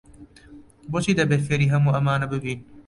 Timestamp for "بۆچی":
0.91-1.17